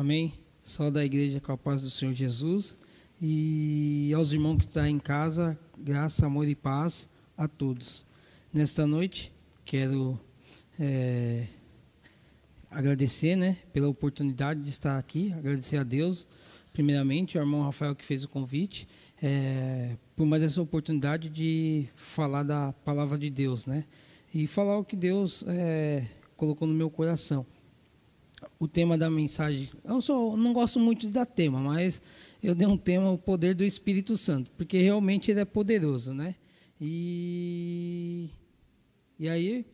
Amém? 0.00 0.32
Só 0.62 0.88
da 0.88 1.04
igreja 1.04 1.40
com 1.40 1.52
a 1.52 1.58
paz 1.58 1.82
do 1.82 1.90
Senhor 1.90 2.14
Jesus. 2.14 2.74
E 3.20 4.10
aos 4.16 4.32
irmãos 4.32 4.56
que 4.56 4.64
estão 4.64 4.86
em 4.86 4.98
casa, 4.98 5.58
graça, 5.76 6.24
amor 6.24 6.48
e 6.48 6.54
paz 6.54 7.06
a 7.36 7.46
todos. 7.46 8.02
Nesta 8.50 8.86
noite, 8.86 9.30
quero 9.62 10.18
é, 10.78 11.44
agradecer 12.70 13.36
né, 13.36 13.58
pela 13.74 13.88
oportunidade 13.88 14.62
de 14.62 14.70
estar 14.70 14.96
aqui, 14.96 15.34
agradecer 15.34 15.76
a 15.76 15.82
Deus, 15.82 16.26
primeiramente, 16.72 17.36
ao 17.36 17.44
irmão 17.44 17.62
Rafael 17.62 17.94
que 17.94 18.02
fez 18.02 18.24
o 18.24 18.28
convite, 18.28 18.88
é, 19.22 19.96
por 20.16 20.24
mais 20.24 20.42
essa 20.42 20.62
oportunidade 20.62 21.28
de 21.28 21.86
falar 21.94 22.42
da 22.42 22.72
palavra 22.86 23.18
de 23.18 23.28
Deus, 23.28 23.66
né? 23.66 23.84
E 24.32 24.46
falar 24.46 24.78
o 24.78 24.84
que 24.84 24.96
Deus 24.96 25.44
é, 25.46 26.06
colocou 26.38 26.66
no 26.66 26.72
meu 26.72 26.88
coração 26.88 27.44
o 28.58 28.68
tema 28.68 28.96
da 28.96 29.10
mensagem. 29.10 29.70
Eu 29.84 30.00
sou, 30.00 30.36
não 30.36 30.52
gosto 30.52 30.78
muito 30.78 31.08
da 31.08 31.24
tema, 31.26 31.60
mas 31.60 32.00
eu 32.42 32.54
dei 32.54 32.66
um 32.66 32.76
tema, 32.76 33.10
o 33.10 33.18
poder 33.18 33.54
do 33.54 33.64
Espírito 33.64 34.16
Santo, 34.16 34.50
porque 34.56 34.78
realmente 34.78 35.30
ele 35.30 35.40
é 35.40 35.44
poderoso, 35.44 36.14
né? 36.14 36.34
E, 36.80 38.30
e 39.18 39.28
aí, 39.28 39.66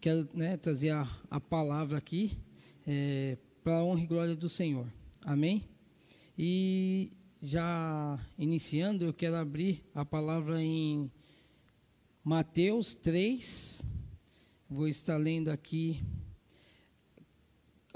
quero 0.00 0.28
né, 0.34 0.56
trazer 0.56 0.90
a, 0.90 1.08
a 1.30 1.40
palavra 1.40 1.98
aqui 1.98 2.38
é, 2.86 3.36
para 3.62 3.84
honra 3.84 4.02
e 4.02 4.06
glória 4.06 4.36
do 4.36 4.48
Senhor. 4.48 4.86
Amém? 5.24 5.62
E 6.36 7.12
já 7.42 8.18
iniciando, 8.38 9.04
eu 9.04 9.12
quero 9.12 9.36
abrir 9.36 9.84
a 9.94 10.04
palavra 10.04 10.62
em 10.62 11.10
Mateus 12.24 12.94
3. 12.94 13.80
Vou 14.68 14.88
estar 14.88 15.16
lendo 15.16 15.48
aqui 15.48 16.00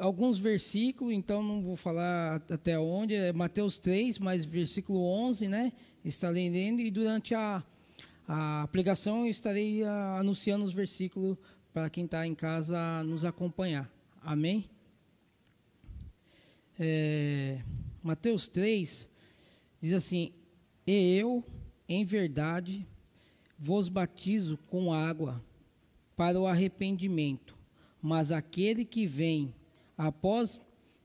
alguns 0.03 0.37
versículos, 0.37 1.15
então 1.15 1.45
não 1.45 1.63
vou 1.63 1.77
falar 1.77 2.43
até 2.51 2.77
onde, 2.77 3.15
é 3.15 3.33
Mateus 3.33 3.79
3, 3.79 4.19
mas 4.19 4.45
versículo 4.45 5.01
11, 5.01 5.47
né? 5.47 5.73
Estarei 6.05 6.51
lendo 6.51 6.81
e 6.81 6.91
durante 6.91 7.37
a, 7.37 7.63
a 8.27 8.69
pregação 8.73 9.25
estarei 9.25 9.85
a, 9.85 9.93
ah, 9.93 10.19
anunciando 10.19 10.65
os 10.65 10.73
versículos 10.73 11.39
para 11.73 11.89
quem 11.89 12.05
está 12.05 12.27
em 12.27 12.35
casa 12.35 13.05
nos 13.05 13.25
acompanhar. 13.25 13.89
Amém? 14.21 14.69
É, 16.81 17.61
Mateus 18.03 18.49
3 18.49 19.09
diz 19.81 19.93
assim: 19.93 20.33
E 20.85 21.17
eu, 21.17 21.45
em 21.89 22.05
verdade, 22.05 22.85
vos 23.57 23.89
batizo 23.89 24.59
com 24.69 24.93
água 24.93 25.41
para 26.17 26.41
o 26.41 26.49
arrependimento, 26.49 27.57
mas 28.03 28.33
aquele 28.33 28.85
que 28.85 29.07
vem 29.07 29.55
após 29.97 30.61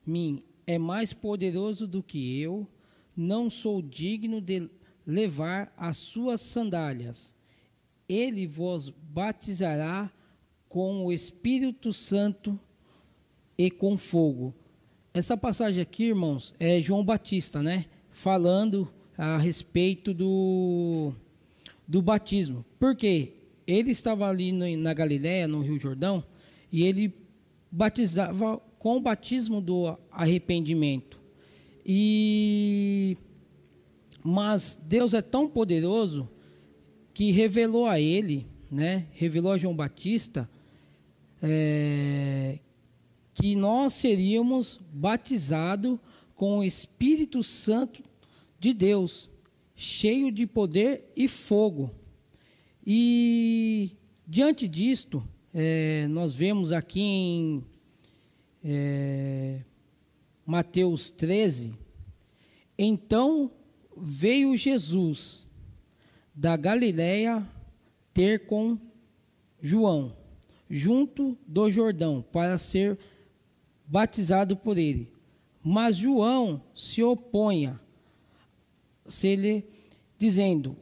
mim 0.06 0.42
é 0.66 0.78
mais 0.78 1.14
poderoso 1.14 1.88
do 1.88 2.04
que 2.04 2.40
eu, 2.40 2.68
não 3.16 3.50
sou 3.50 3.82
digno 3.82 4.40
de 4.40 4.70
levar 5.06 5.74
as 5.78 5.98
suas 5.98 6.42
sandálias. 6.42 7.34
Ele 8.08 8.46
vos 8.46 8.90
batizará 8.90 10.12
com 10.70 11.06
o 11.06 11.12
Espírito 11.12 11.94
Santo 11.94 12.60
e 13.58 13.72
com 13.72 13.98
fogo. 13.98 14.54
Essa 15.14 15.36
passagem 15.36 15.82
aqui, 15.82 16.06
irmãos, 16.06 16.54
é 16.60 16.82
João 16.82 17.04
Batista, 17.04 17.64
né? 17.64 17.86
Falando 18.12 18.92
a 19.18 19.38
respeito 19.38 20.14
do, 20.14 21.12
do 21.88 22.02
batismo. 22.02 22.64
Porque 22.78 23.34
ele 23.66 23.92
estava 23.92 24.30
ali 24.30 24.52
no, 24.52 24.78
na 24.78 24.94
Galiléia, 24.94 25.48
no 25.48 25.62
Rio 25.62 25.80
Jordão, 25.80 26.24
e 26.72 26.84
ele 26.84 27.14
batizava 27.72 28.62
com 28.80 28.98
o 28.98 29.02
batismo 29.02 29.62
do 29.62 29.98
arrependimento. 30.12 31.20
E 31.86 33.18
mas 34.24 34.78
Deus 34.84 35.14
é 35.14 35.22
tão 35.22 35.48
poderoso 35.48 36.30
que 37.14 37.32
revelou 37.32 37.86
a 37.86 38.00
ele, 38.00 38.46
né? 38.70 39.08
Revelou 39.14 39.54
a 39.54 39.58
João 39.58 39.76
Batista 39.76 40.50
é, 41.42 42.60
que 43.34 43.56
nós 43.56 43.94
seríamos 43.94 44.80
batizados 44.92 45.98
com 46.36 46.60
o 46.60 46.64
Espírito 46.64 47.42
Santo 47.42 48.04
de 48.60 48.74
Deus, 48.74 49.30
cheio 49.76 50.32
de 50.32 50.46
poder 50.46 51.12
e 51.16 51.28
fogo. 51.28 51.92
E 52.86 53.92
diante 54.28 54.68
disto, 54.68 55.24
é, 55.54 56.08
nós 56.10 56.36
vemos 56.36 56.72
aqui 56.72 57.02
em 57.02 57.64
é, 58.70 59.62
Mateus 60.46 61.10
13, 61.10 61.74
então 62.78 63.50
veio 63.96 64.58
Jesus 64.58 65.48
da 66.36 66.58
Galiléia 66.58 67.48
ter 68.14 68.46
com 68.46 68.78
João, 69.62 70.14
junto 70.70 71.38
do 71.48 71.72
Jordão, 71.72 72.22
para 72.22 72.58
ser 72.58 73.00
batizado 73.88 74.58
por 74.58 74.78
ele. 74.78 75.14
Mas 75.64 75.96
João 75.96 76.62
se 76.76 77.02
opunha, 77.02 77.80
se 79.06 79.28
ele, 79.28 79.66
dizendo: 80.18 80.76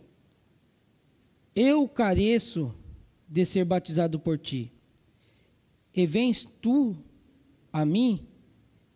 Eu 1.56 1.88
careço 1.88 2.74
de 3.30 3.46
ser 3.46 3.64
batizado 3.64 4.20
por 4.20 4.40
ti, 4.40 4.72
e 5.94 6.08
vens 6.08 6.46
tu 6.60 6.98
a 7.76 7.84
mim? 7.84 8.26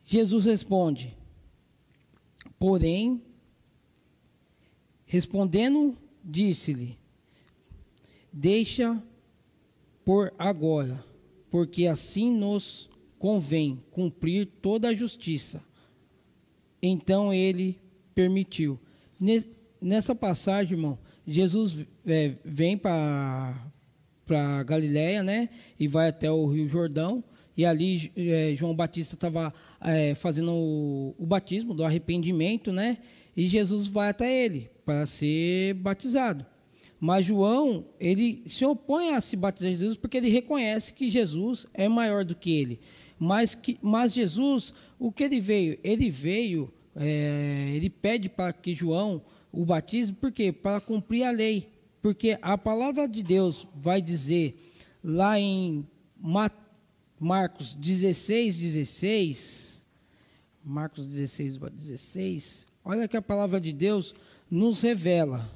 Jesus 0.05 0.45
responde: 0.45 1.13
Porém, 2.57 3.21
respondendo, 5.05 5.97
disse-lhe: 6.23 6.97
Deixa 8.31 9.03
por 10.05 10.33
agora, 10.39 11.03
porque 11.51 11.87
assim 11.87 12.33
nos 12.33 12.89
convém 13.19 13.83
cumprir 13.91 14.45
toda 14.61 14.87
a 14.87 14.95
justiça. 14.95 15.61
Então 16.81 17.33
ele 17.33 17.77
permitiu. 18.15 18.79
Nessa 19.81 20.15
passagem, 20.15 20.77
irmão, 20.77 20.97
Jesus 21.27 21.85
é, 22.07 22.33
vem 22.45 22.77
para 22.77 23.61
Galiléia, 24.65 25.21
né? 25.21 25.49
E 25.77 25.85
vai 25.85 26.07
até 26.07 26.31
o 26.31 26.45
Rio 26.45 26.69
Jordão 26.69 27.21
e 27.59 27.65
ali 27.65 28.09
é, 28.15 28.55
João 28.55 28.73
Batista 28.73 29.15
estava 29.15 29.53
é, 29.81 30.15
fazendo 30.15 30.53
o, 30.53 31.13
o, 31.19 31.25
batismo 31.25 31.73
do 31.73 31.83
arrependimento, 31.83 32.71
né? 32.71 32.99
E 33.35 33.49
Jesus 33.49 33.89
vai 33.89 34.07
até 34.07 34.45
ele 34.45 34.69
para 34.85 35.05
ser 35.05 35.73
batizado. 35.73 36.45
Mas 37.01 37.25
João, 37.25 37.83
ele 37.99 38.43
se 38.47 38.63
opõe 38.63 39.09
a 39.09 39.19
se 39.19 39.35
batizar 39.35 39.71
Jesus 39.71 39.97
porque 39.97 40.15
ele 40.15 40.29
reconhece 40.29 40.93
que 40.93 41.09
Jesus 41.09 41.67
é 41.73 41.89
maior 41.89 42.23
do 42.23 42.33
que 42.33 42.49
ele. 42.49 42.79
Mas, 43.19 43.55
que, 43.55 43.77
mas 43.81 44.13
Jesus, 44.13 44.73
o 44.97 45.11
que 45.11 45.25
ele 45.25 45.41
veio? 45.41 45.77
Ele 45.83 46.09
veio, 46.09 46.73
é, 46.95 47.73
ele 47.75 47.89
pede 47.89 48.29
para 48.29 48.53
que 48.53 48.73
João 48.73 49.21
o 49.51 49.65
batize, 49.65 50.13
por 50.13 50.31
quê? 50.31 50.53
Para 50.53 50.79
cumprir 50.79 51.23
a 51.23 51.31
lei. 51.31 51.67
Porque 52.01 52.37
a 52.41 52.57
palavra 52.57 53.05
de 53.05 53.21
Deus 53.21 53.67
vai 53.75 54.01
dizer 54.01 54.57
lá 55.03 55.37
em 55.37 55.85
Mateus 56.17 56.68
Marcos 57.19 57.73
16, 57.73 58.55
16. 58.55 59.85
Marcos 60.63 61.07
16, 61.07 61.57
16. 61.57 62.67
Olha 62.83 63.07
que 63.07 63.17
a 63.17 63.21
palavra 63.21 63.59
de 63.59 63.73
Deus 63.73 64.13
nos 64.49 64.81
revela. 64.81 65.49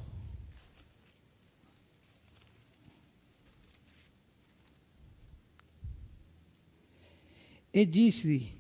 E 7.73 7.85
disse-lhe: 7.85 8.53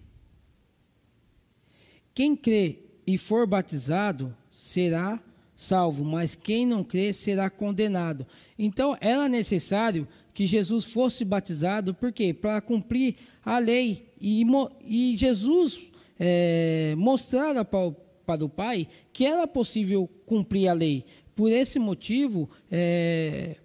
Quem 2.15 2.35
crê 2.35 2.79
e 3.05 3.17
for 3.17 3.45
batizado 3.45 4.35
será 4.49 5.21
salvo, 5.55 6.03
mas 6.03 6.35
quem 6.35 6.65
não 6.65 6.83
crê 6.83 7.13
será 7.13 7.49
condenado. 7.49 8.25
Então 8.57 8.97
era 8.99 9.27
necessário 9.29 10.07
que 10.33 10.47
Jesus 10.47 10.85
fosse 10.85 11.23
batizado, 11.23 11.93
por 11.93 12.11
quê? 12.11 12.33
Para 12.33 12.59
cumprir 12.59 13.15
a 13.45 13.59
lei. 13.59 14.07
E, 14.19 14.43
e 14.85 15.15
Jesus 15.15 15.79
é, 16.19 16.95
mostrara 16.97 17.63
para, 17.63 17.91
para 18.25 18.45
o 18.45 18.49
Pai 18.49 18.87
que 19.11 19.25
era 19.25 19.47
possível 19.47 20.09
cumprir 20.25 20.67
a 20.67 20.73
lei. 20.73 21.05
Por 21.35 21.51
esse 21.51 21.79
motivo, 21.79 22.49
é, 22.71 23.57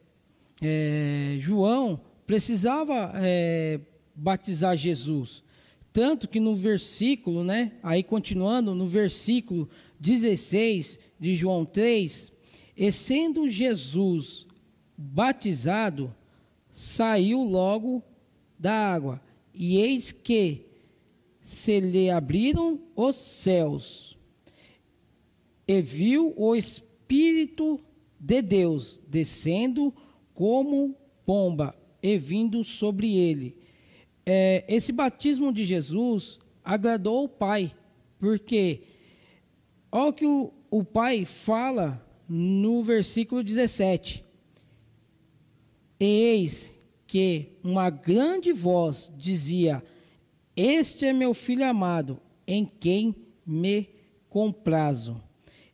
é, 0.63 1.37
João 1.39 2.01
precisava 2.27 3.13
é, 3.17 3.81
batizar 4.15 4.77
Jesus. 4.77 5.43
Tanto 5.93 6.29
que 6.29 6.39
no 6.39 6.55
versículo, 6.55 7.43
né, 7.43 7.73
aí 7.83 8.03
continuando, 8.03 8.75
no 8.75 8.87
versículo 8.87 9.69
16 9.99 10.99
de 11.19 11.37
João 11.37 11.65
3, 11.65 12.33
e 12.77 12.93
sendo 12.93 13.49
Jesus 13.49 14.47
batizado, 14.97 16.15
saiu 16.73 17.43
logo 17.43 18.03
da 18.59 18.73
água, 18.73 19.21
e 19.53 19.77
eis 19.79 20.13
que 20.13 20.67
se 21.43 21.81
lhe 21.81 22.11
abriram 22.11 22.81
os 22.95 23.17
céus 23.17 24.09
e 25.69 25.83
viu 25.83 26.33
o 26.35 26.57
Espírito 26.57 27.79
de 28.19 28.41
Deus 28.41 28.99
descendo 29.07 29.95
como 30.33 30.97
pomba 31.27 31.75
e 32.03 32.17
vindo 32.17 32.65
sobre 32.65 33.15
ele. 33.15 33.55
É, 34.25 34.65
esse 34.67 34.93
batismo 34.93 35.53
de 35.53 35.67
Jesus 35.67 36.39
agradou 36.65 37.25
o 37.25 37.29
Pai, 37.29 37.75
porque 38.19 38.83
olha 39.93 40.09
o 40.09 40.13
que 40.13 40.27
o, 40.27 40.53
o 40.71 40.85
Pai 40.85 41.25
fala 41.25 42.05
no 42.29 42.83
versículo 42.83 43.43
17: 43.43 44.25
Eis 45.99 46.75
que 47.07 47.53
uma 47.65 47.91
grande 47.91 48.53
voz 48.53 49.11
dizia: 49.17 49.83
Este 50.57 51.07
é 51.07 51.13
meu 51.13 51.33
filho 51.35 51.65
amado, 51.65 52.21
em 52.47 52.65
quem 52.65 53.15
me 53.47 53.89
comprazo. 54.29 55.21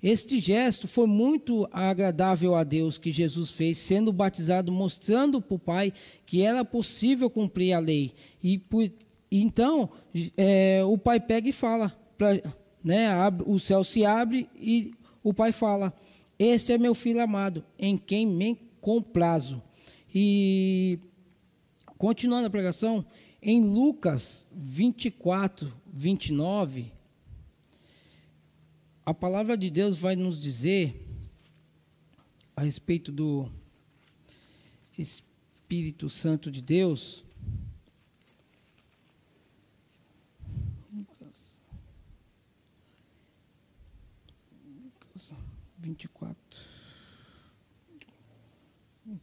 Este 0.02 0.38
gesto 0.38 0.87
foi 0.87 1.06
muito 1.06 1.67
agradável 1.73 2.55
a 2.55 2.62
Deus 2.62 2.99
que 2.99 3.11
Jesus 3.11 3.50
fez, 3.50 3.79
sendo 3.79 4.12
batizado, 4.12 4.70
mostrando 4.70 5.40
para 5.40 5.55
o 5.55 5.58
Pai 5.58 5.94
que 6.26 6.43
era 6.43 6.62
possível 6.62 7.31
cumprir 7.31 7.73
a 7.73 7.79
lei. 7.79 8.12
E 8.43 8.58
por, 8.58 8.85
então 9.32 9.90
é, 10.37 10.82
o 10.85 10.99
Pai 10.99 11.19
pega 11.19 11.49
e 11.49 11.52
fala, 11.52 11.88
pra, 12.19 12.38
né, 12.85 13.09
o 13.47 13.59
céu 13.59 13.83
se 13.83 14.05
abre 14.05 14.49
e 14.55 14.93
o 15.23 15.33
Pai 15.33 15.51
fala: 15.51 15.93
Este 16.39 16.73
é 16.73 16.79
meu 16.79 16.95
filho 16.95 17.23
amado, 17.23 17.65
em 17.79 17.97
quem 17.97 18.27
me 18.27 18.61
comprazo. 18.81 19.63
E 20.15 20.99
continuando 21.99 22.47
a 22.47 22.51
pregação, 22.51 23.05
em 23.43 23.63
Lucas 23.63 24.47
24, 24.53 25.73
29 25.93 26.93
a 29.07 29.13
palavra 29.13 29.55
de 29.55 29.69
Deus 29.69 29.97
vai 29.97 30.17
nos 30.17 30.41
dizer 30.41 30.95
a 32.57 32.63
respeito 32.63 33.13
do 33.13 33.51
Espírito 34.97 36.09
Santo 36.09 36.51
de 36.51 36.63
Deus. 36.63 37.24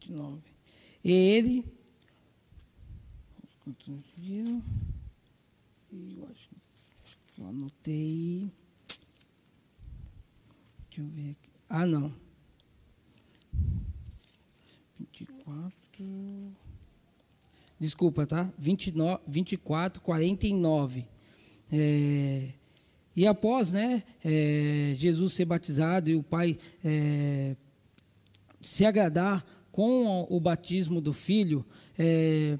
29. 0.06 0.40
E 1.04 1.12
ele. 1.12 1.64
É 3.66 3.70
eu 5.92 6.28
acho 6.30 6.48
que 7.34 7.40
eu 7.40 7.48
anotei. 7.48 8.50
Deixa 10.88 11.00
eu 11.00 11.06
ver 11.06 11.30
aqui. 11.30 11.50
Ah, 11.68 11.86
não. 11.86 12.12
24. 14.98 15.72
Desculpa, 17.78 18.26
tá? 18.26 18.52
29, 18.58 19.22
24, 19.26 20.00
49. 20.00 21.06
É, 21.72 22.52
e 23.16 23.26
após 23.26 23.72
né, 23.72 24.04
é, 24.24 24.94
Jesus 24.96 25.32
ser 25.32 25.46
batizado 25.46 26.08
e 26.08 26.14
o 26.14 26.22
Pai 26.22 26.58
é, 26.84 27.56
se 28.60 28.86
agradar 28.86 29.44
com 29.72 30.26
o 30.28 30.38
batismo 30.38 31.00
do 31.00 31.12
Filho, 31.12 31.64
é, 31.98 32.58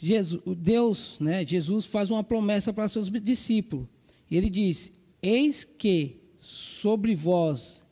Jesus, 0.00 0.40
Deus, 0.56 1.16
né, 1.20 1.44
Jesus 1.44 1.84
faz 1.84 2.10
uma 2.10 2.22
promessa 2.22 2.72
para 2.72 2.88
seus 2.88 3.10
discípulos. 3.10 3.86
E 4.30 4.36
ele 4.36 4.48
diz: 4.48 4.92
Eis 5.20 5.64
que 5.64 6.20
sobre 6.40 7.14
vós 7.14 7.82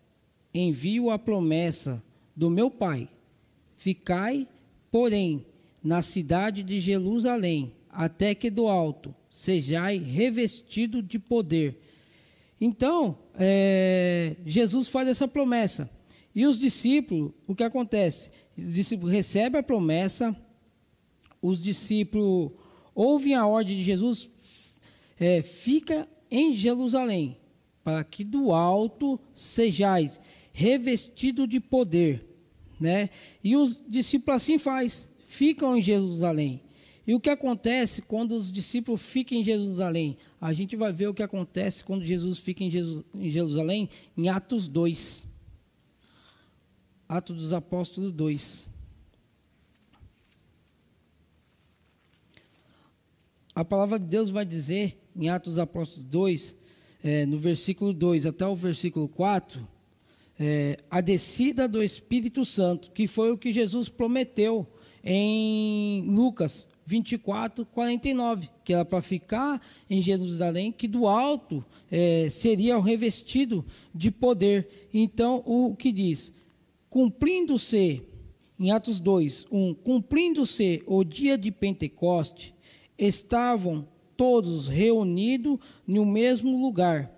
envio 0.54 1.10
a 1.10 1.18
promessa 1.18 2.02
do 2.34 2.48
meu 2.48 2.70
Pai. 2.70 3.08
Ficai, 3.76 4.46
porém, 4.90 5.44
na 5.82 6.00
cidade 6.02 6.62
de 6.62 6.80
Jerusalém, 6.80 7.72
até 7.90 8.34
que 8.34 8.50
do 8.50 8.69
alto 8.69 9.14
sejai 9.30 9.98
revestido 9.98 11.02
de 11.02 11.19
poder. 11.19 11.80
Então, 12.60 13.19
é, 13.34 14.36
Jesus 14.46 14.88
faz 14.88 15.08
essa 15.08 15.28
promessa. 15.28 15.90
E 16.36 16.44
os 16.44 16.58
discípulos, 16.58 17.32
o 17.46 17.54
que 17.54 17.64
acontece? 17.64 18.30
Os 18.58 18.74
discípulos 18.74 19.10
recebem 19.10 19.58
a 19.58 19.62
promessa, 19.62 20.36
os 21.40 21.58
discípulos 21.60 22.52
ouvem 22.94 23.34
a 23.34 23.46
ordem 23.46 23.78
de 23.78 23.84
Jesus, 23.84 24.28
é, 25.18 25.40
fica 25.40 26.06
em 26.30 26.52
Jerusalém 26.52 27.38
para 27.82 28.04
que 28.04 28.22
do 28.22 28.52
alto 28.52 29.18
sejais 29.34 30.20
revestido 30.52 31.46
de 31.46 31.58
poder, 31.58 32.26
né? 32.78 33.08
E 33.42 33.56
os 33.56 33.80
discípulos 33.88 34.42
assim 34.42 34.58
faz, 34.58 35.08
ficam 35.26 35.74
em 35.74 35.82
Jerusalém. 35.82 36.60
E 37.06 37.14
o 37.14 37.20
que 37.20 37.30
acontece 37.30 38.02
quando 38.02 38.32
os 38.32 38.52
discípulos 38.52 39.00
ficam 39.00 39.38
em 39.38 39.44
Jerusalém? 39.44 40.18
A 40.38 40.52
gente 40.52 40.76
vai 40.76 40.92
ver 40.92 41.06
o 41.06 41.14
que 41.14 41.22
acontece 41.22 41.82
quando 41.82 42.04
Jesus 42.04 42.38
fica 42.38 42.62
em, 42.62 42.70
Jerusalém 43.30 43.88
em 44.14 44.28
Atos 44.28 44.68
2. 44.68 45.26
Atos 47.08 47.37
dos 47.37 47.53
Apóstolos 47.53 48.12
2. 48.12 48.69
A 53.55 53.64
palavra 53.64 53.99
de 53.99 54.06
Deus 54.06 54.29
vai 54.31 54.44
dizer 54.44 54.99
em 55.14 55.29
Atos 55.29 55.55
dos 55.55 55.58
Apóstolos 55.58 56.05
2 56.05 56.56
é, 57.03 57.25
no 57.25 57.38
versículo 57.38 57.94
2 57.94 58.26
até 58.26 58.47
o 58.47 58.56
versículo 58.56 59.08
4, 59.08 59.67
é, 60.38 60.76
a 60.91 61.00
descida 61.00 61.69
do 61.69 61.82
Espírito 61.82 62.44
Santo, 62.44 62.91
que 62.91 63.06
foi 63.06 63.31
o 63.31 63.38
que 63.38 63.53
Jesus 63.53 63.88
prometeu 63.88 64.67
em 65.05 66.03
Lucas 66.03 66.67
24, 66.85 67.64
49, 67.67 68.49
que 68.64 68.73
era 68.73 68.85
para 68.85 69.00
ficar 69.00 69.61
em 69.88 70.03
Jerusalém, 70.03 70.73
que 70.73 70.88
do 70.88 71.06
alto 71.06 71.64
é, 71.91 72.29
seria 72.29 72.81
revestido 72.81 73.64
de 73.94 74.11
poder. 74.11 74.88
Então, 74.93 75.43
o 75.47 75.75
que 75.75 75.93
diz? 75.93 76.32
Cumprindo-se, 76.96 78.04
em 78.58 78.70
Atos 78.70 78.98
2, 78.98 79.44
1, 79.52 79.75
cumprindo-se 79.75 80.82
o 80.87 81.04
dia 81.04 81.37
de 81.37 81.50
Pentecoste, 81.50 82.54
estavam 82.96 83.87
todos 84.16 84.66
reunidos 84.66 85.58
no 85.87 86.06
mesmo 86.06 86.58
lugar. 86.58 87.15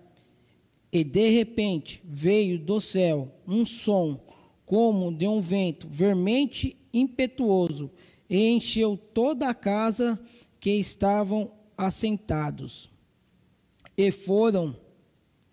E 0.90 1.04
de 1.04 1.30
repente 1.30 2.02
veio 2.04 2.58
do 2.58 2.80
céu 2.80 3.32
um 3.46 3.64
som 3.64 4.20
como 4.66 5.14
de 5.14 5.28
um 5.28 5.40
vento 5.40 5.86
vermente 5.88 6.76
impetuoso 6.92 7.88
e 8.28 8.48
encheu 8.48 8.96
toda 8.96 9.48
a 9.48 9.54
casa 9.54 10.18
que 10.58 10.72
estavam 10.72 11.52
assentados. 11.76 12.90
E 13.96 14.10
foram, 14.10 14.74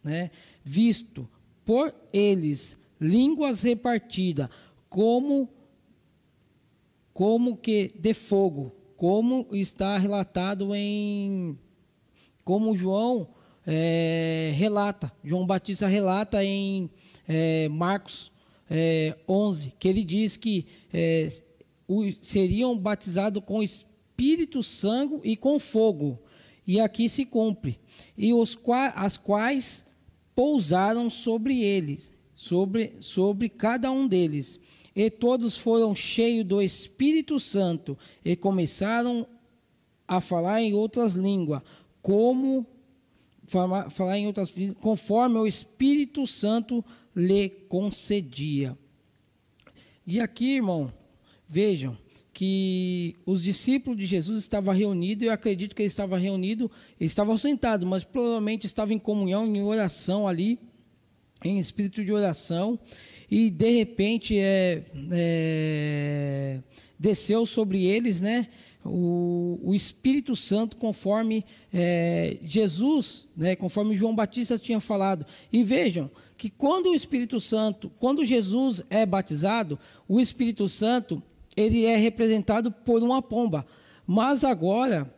né, 0.04 0.32
visto 0.64 1.30
por 1.64 1.94
eles 2.12 2.76
línguas 3.06 3.62
repartidas 3.62 4.50
como 4.90 5.50
como 7.14 7.56
que 7.58 7.94
de 7.98 8.14
fogo 8.14 8.76
como 8.96 9.48
está 9.52 9.98
relatado 9.98 10.74
em. 10.74 11.58
Como 12.44 12.78
João 12.78 13.28
é, 13.66 14.52
relata, 14.56 15.12
João 15.24 15.46
Batista 15.46 15.88
relata 15.88 16.44
em 16.44 16.90
é, 17.28 17.68
Marcos 17.70 18.32
é, 18.70 19.18
11, 19.28 19.74
que 19.80 19.88
ele 19.88 20.04
diz 20.04 20.38
que 20.38 20.66
é, 20.94 21.30
o, 21.88 22.04
seriam 22.22 22.78
batizados 22.78 23.44
com 23.44 23.64
Espírito 23.64 24.62
Santo 24.62 25.22
e 25.24 25.36
com 25.36 25.60
fogo. 25.60 26.20
E 26.68 26.80
aqui 26.80 27.10
se 27.10 27.26
cumpre. 27.26 27.80
E 28.18 28.34
os 28.34 28.58
as 28.96 29.18
quais 29.18 29.86
pousaram 30.36 31.10
sobre 31.10 31.62
eles, 31.62 32.12
sobre, 32.46 32.94
sobre 33.00 33.50
cada 33.50 33.92
um 33.92 34.08
deles 34.08 34.60
e 34.96 35.10
todos 35.10 35.58
foram 35.58 35.96
cheios 35.96 36.46
do 36.46 36.62
Espírito 36.62 37.40
Santo 37.40 37.98
e 38.24 38.36
começaram 38.36 39.28
a 40.08 40.22
falar 40.22 40.62
em 40.62 40.76
outras 40.76 41.14
línguas, 41.14 41.64
como 42.04 42.68
falar 43.48 44.20
em 44.20 44.28
outras 44.28 44.54
conforme 44.80 45.40
o 45.40 45.48
Espírito 45.48 46.28
Santo 46.28 46.86
lhe 47.16 47.50
concedia. 47.50 48.78
E 50.06 50.20
aqui, 50.20 50.58
irmão, 50.58 50.94
vejam 51.50 51.98
que 52.32 53.16
os 53.26 53.42
discípulos 53.42 53.98
de 53.98 54.06
Jesus 54.06 54.38
estavam 54.40 54.72
reunidos, 54.72 55.26
eu 55.26 55.34
acredito 55.34 55.76
que 55.76 55.82
eles 55.82 55.94
estavam 55.94 56.20
reunidos, 56.20 56.70
eles 57.00 57.12
estavam 57.12 57.40
sentados, 57.40 57.90
mas 57.90 58.04
provavelmente 58.04 58.68
estavam 58.68 58.94
em 58.94 59.00
comunhão, 59.00 59.48
em 59.48 59.64
oração 59.64 60.28
ali, 60.28 60.60
em 61.46 61.60
espírito 61.60 62.04
de 62.04 62.12
oração, 62.12 62.80
e 63.30 63.50
de 63.50 63.70
repente 63.72 64.38
é, 64.38 64.84
é, 65.12 66.60
desceu 67.00 67.46
sobre 67.46 67.86
eles, 67.86 68.20
né? 68.20 68.48
o, 68.86 69.60
o 69.64 69.74
Espírito 69.74 70.36
Santo, 70.36 70.78
conforme 70.78 71.44
é, 71.74 72.38
Jesus, 72.44 73.26
né, 73.36 73.56
conforme 73.56 73.98
João 73.98 74.16
Batista 74.16 74.60
tinha 74.60 74.80
falado. 74.80 75.26
E 75.52 75.64
vejam 75.64 76.10
que 76.38 76.50
quando 76.50 76.92
o 76.92 76.96
Espírito 76.96 77.40
Santo, 77.42 77.92
quando 78.00 78.26
Jesus 78.26 78.84
é 78.90 79.06
batizado, 79.06 79.80
o 80.08 80.20
Espírito 80.20 80.70
Santo 80.70 81.22
ele 81.56 81.86
é 81.86 81.96
representado 81.96 82.72
por 82.72 83.02
uma 83.02 83.22
pomba. 83.22 83.66
Mas 84.06 84.44
agora 84.44 85.12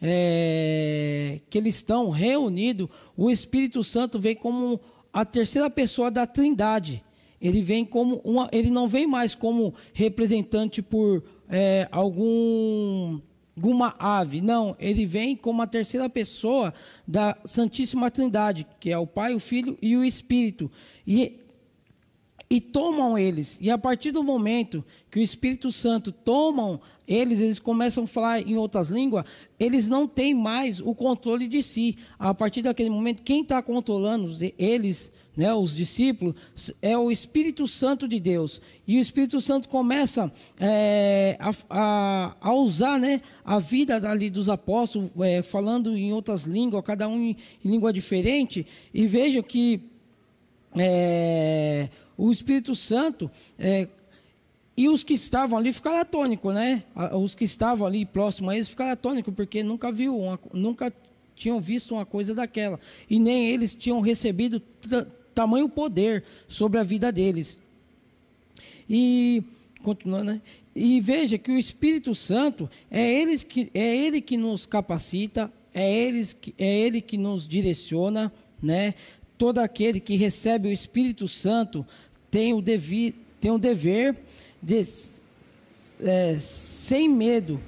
é, 0.00 1.40
que 1.50 1.58
eles 1.58 1.76
estão 1.76 2.10
reunidos, 2.10 2.88
o 3.16 3.30
Espírito 3.30 3.82
Santo 3.82 4.20
vem 4.20 4.36
como 4.36 4.80
a 5.20 5.24
terceira 5.24 5.68
pessoa 5.68 6.12
da 6.12 6.26
Trindade. 6.26 7.02
Ele 7.40 7.60
vem 7.60 7.84
como 7.84 8.20
uma, 8.24 8.48
ele 8.52 8.70
não 8.70 8.86
vem 8.86 9.04
mais 9.04 9.34
como 9.34 9.74
representante 9.92 10.80
por 10.80 11.24
é, 11.48 11.88
algum 11.90 13.20
alguma 13.56 13.96
ave. 13.98 14.40
Não, 14.40 14.76
ele 14.78 15.04
vem 15.04 15.34
como 15.34 15.60
a 15.60 15.66
terceira 15.66 16.08
pessoa 16.08 16.72
da 17.06 17.36
Santíssima 17.44 18.12
Trindade, 18.12 18.64
que 18.78 18.90
é 18.92 18.98
o 18.98 19.08
Pai, 19.08 19.34
o 19.34 19.40
Filho 19.40 19.76
e 19.82 19.96
o 19.96 20.04
Espírito. 20.04 20.70
E, 21.04 21.40
e 22.50 22.60
tomam 22.60 23.18
eles. 23.18 23.58
E 23.60 23.70
a 23.70 23.76
partir 23.76 24.10
do 24.10 24.22
momento 24.22 24.84
que 25.10 25.20
o 25.20 25.22
Espírito 25.22 25.70
Santo 25.70 26.10
tomam 26.10 26.80
eles, 27.06 27.40
eles 27.40 27.58
começam 27.58 28.04
a 28.04 28.06
falar 28.06 28.40
em 28.40 28.56
outras 28.56 28.88
línguas, 28.88 29.24
eles 29.58 29.88
não 29.88 30.06
têm 30.06 30.34
mais 30.34 30.80
o 30.80 30.94
controle 30.94 31.48
de 31.48 31.62
si. 31.62 31.96
A 32.18 32.32
partir 32.34 32.62
daquele 32.62 32.90
momento, 32.90 33.22
quem 33.22 33.42
está 33.42 33.62
controlando 33.62 34.36
eles 34.58 35.10
né, 35.38 35.54
os 35.54 35.72
discípulos, 35.72 36.34
é 36.82 36.98
o 36.98 37.12
Espírito 37.12 37.64
Santo 37.68 38.08
de 38.08 38.18
Deus. 38.18 38.60
E 38.84 38.98
o 38.98 39.00
Espírito 39.00 39.40
Santo 39.40 39.68
começa 39.68 40.32
é, 40.58 41.36
a, 41.38 41.50
a, 41.70 42.36
a, 42.40 42.52
usar 42.54 42.98
né, 42.98 43.20
a 43.44 43.60
vida 43.60 44.10
ali 44.10 44.30
dos 44.30 44.48
apóstolos, 44.48 45.10
é, 45.20 45.40
falando 45.40 45.96
em 45.96 46.12
outras 46.12 46.42
línguas, 46.42 46.84
cada 46.84 47.06
um 47.06 47.14
em, 47.14 47.36
em 47.64 47.70
língua 47.70 47.92
diferente. 47.92 48.66
E 48.92 49.06
veja 49.06 49.40
que 49.40 49.80
é, 50.76 51.88
o 52.18 52.30
Espírito 52.30 52.76
Santo 52.76 53.30
é, 53.58 53.88
e 54.76 54.88
os 54.88 55.02
que 55.02 55.14
estavam 55.14 55.58
ali 55.58 55.72
ficaram 55.72 55.98
atônicos, 55.98 56.54
né? 56.54 56.84
Os 57.12 57.34
que 57.34 57.44
estavam 57.44 57.86
ali 57.86 58.04
próximos 58.04 58.52
a 58.52 58.56
eles 58.56 58.68
ficaram 58.68 58.92
atônicos, 58.92 59.34
porque 59.34 59.62
nunca 59.62 59.90
viu, 59.90 60.16
uma, 60.16 60.38
nunca 60.52 60.92
tinham 61.34 61.60
visto 61.60 61.94
uma 61.94 62.04
coisa 62.04 62.34
daquela. 62.34 62.78
E 63.08 63.18
nem 63.18 63.50
eles 63.50 63.72
tinham 63.72 64.00
recebido 64.00 64.60
tamanho 65.34 65.68
poder 65.68 66.24
sobre 66.48 66.78
a 66.78 66.82
vida 66.82 67.10
deles. 67.10 67.58
E 68.88 69.42
continuando, 69.82 70.32
né? 70.32 70.40
E 70.74 71.00
veja 71.00 71.38
que 71.38 71.50
o 71.50 71.58
Espírito 71.58 72.14
Santo 72.14 72.70
é 72.90 73.20
ele 73.20 73.36
que 73.38 73.70
é 73.74 73.96
ele 73.96 74.20
que 74.20 74.36
nos 74.36 74.64
capacita, 74.64 75.52
é 75.74 75.92
ele 75.92 76.24
que 76.24 76.54
é 76.56 76.78
ele 76.78 77.00
que 77.00 77.18
nos 77.18 77.48
direciona, 77.48 78.32
né? 78.62 78.94
Todo 79.36 79.58
aquele 79.58 79.98
que 79.98 80.16
recebe 80.16 80.68
o 80.68 80.72
Espírito 80.72 81.26
Santo 81.26 81.84
tem 82.30 82.54
o 82.54 82.60
dever, 82.60 83.14
tem 83.40 83.50
o 83.50 83.58
dever 83.58 84.16
de 84.62 84.86
é, 86.00 86.38
sem 86.38 87.08
medo. 87.08 87.60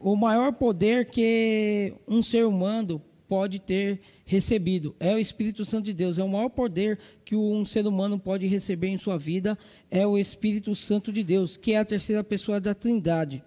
O 0.00 0.16
maior 0.16 0.52
poder 0.52 1.06
que 1.06 1.92
um 2.08 2.22
ser 2.22 2.44
humano 2.44 3.00
pode 3.28 3.58
ter 3.58 4.00
recebido. 4.24 4.94
É 4.98 5.14
o 5.14 5.18
Espírito 5.18 5.64
Santo 5.64 5.84
de 5.84 5.94
Deus. 5.94 6.18
É 6.18 6.24
o 6.24 6.28
maior 6.28 6.48
poder 6.48 6.98
que 7.24 7.36
um 7.36 7.64
ser 7.64 7.86
humano 7.86 8.18
pode 8.18 8.46
receber 8.46 8.88
em 8.88 8.98
sua 8.98 9.16
vida. 9.16 9.56
É 9.90 10.06
o 10.06 10.18
Espírito 10.18 10.74
Santo 10.74 11.12
de 11.12 11.22
Deus, 11.22 11.56
que 11.56 11.72
é 11.72 11.78
a 11.78 11.84
terceira 11.84 12.24
pessoa 12.24 12.60
da 12.60 12.74
Trindade. 12.74 13.42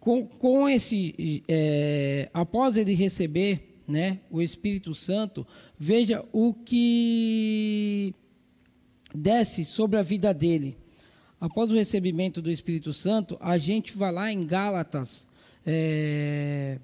Com, 0.00 0.26
com 0.26 0.68
esse, 0.68 1.42
é, 1.48 2.30
após 2.32 2.76
ele 2.76 2.94
receber, 2.94 3.80
né, 3.86 4.20
o 4.30 4.40
Espírito 4.40 4.94
Santo, 4.94 5.46
veja 5.78 6.24
o 6.32 6.54
que 6.54 8.14
desce 9.16 9.64
sobre 9.64 9.98
a 9.98 10.02
vida 10.02 10.32
dele. 10.32 10.76
Após 11.40 11.70
o 11.70 11.74
recebimento 11.74 12.40
do 12.40 12.50
Espírito 12.50 12.92
Santo, 12.92 13.36
a 13.40 13.58
gente 13.58 13.96
vai 13.96 14.12
lá 14.12 14.32
em 14.32 14.46
Gálatas. 14.46 15.26
É, 15.64 16.78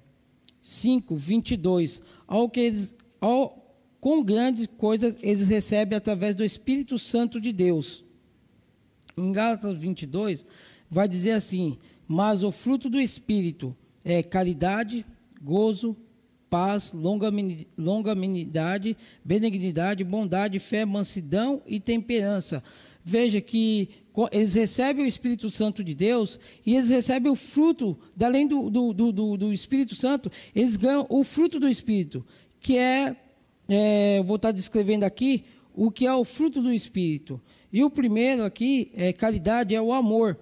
5, 0.61 1.15
22. 1.15 2.01
Ao 2.27 2.49
que 2.49 2.59
eles, 2.59 2.95
ao, 3.19 3.75
com 3.99 4.23
grandes 4.23 4.67
coisas 4.77 5.15
eles 5.21 5.47
recebem 5.47 5.97
através 5.97 6.35
do 6.35 6.43
Espírito 6.43 6.97
Santo 6.97 7.39
de 7.39 7.51
Deus. 7.51 8.03
Em 9.17 9.31
Gálatas 9.31 9.77
22, 9.77 10.45
vai 10.89 11.07
dizer 11.07 11.31
assim: 11.31 11.77
Mas 12.07 12.43
o 12.43 12.51
fruto 12.51 12.89
do 12.89 12.99
Espírito 12.99 13.75
é 14.03 14.23
caridade, 14.23 15.05
gozo, 15.41 15.95
paz, 16.53 16.93
longanimidade, 17.75 18.95
benignidade, 19.25 20.03
bondade, 20.03 20.59
fé, 20.59 20.85
mansidão 20.85 21.63
e 21.65 21.79
temperança. 21.79 22.63
Veja 23.03 23.41
que 23.41 23.89
eles 24.31 24.53
recebem 24.53 25.03
o 25.03 25.07
Espírito 25.07 25.49
Santo 25.49 25.83
de 25.83 25.95
Deus 25.95 26.39
e 26.63 26.75
eles 26.75 26.91
recebem 26.91 27.31
o 27.31 27.35
fruto, 27.35 27.97
além 28.21 28.47
do, 28.47 28.69
do, 28.69 28.93
do, 28.93 29.35
do 29.35 29.51
Espírito 29.51 29.95
Santo, 29.95 30.31
eles 30.55 30.75
ganham 30.75 31.07
o 31.09 31.23
fruto 31.23 31.59
do 31.59 31.67
Espírito, 31.67 32.23
que 32.59 32.77
é, 32.77 33.15
é, 33.67 34.21
vou 34.21 34.35
estar 34.35 34.51
descrevendo 34.51 35.05
aqui, 35.05 35.45
o 35.73 35.89
que 35.89 36.05
é 36.05 36.13
o 36.13 36.23
fruto 36.23 36.61
do 36.61 36.71
Espírito. 36.71 37.41
E 37.71 37.83
o 37.83 37.89
primeiro 37.89 38.45
aqui, 38.45 38.91
é 38.93 39.11
caridade, 39.11 39.73
é 39.73 39.81
o 39.81 39.91
amor. 39.91 40.37